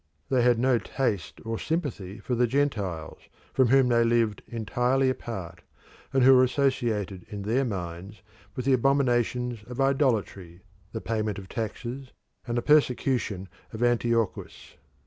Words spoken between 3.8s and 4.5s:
they lived